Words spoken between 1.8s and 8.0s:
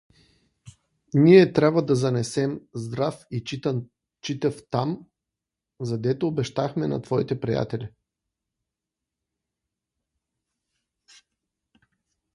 да те занесем здрав и читав там, задето обещахме на твоите приятели.